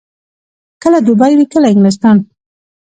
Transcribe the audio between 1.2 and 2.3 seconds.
وي، کله انګلستان.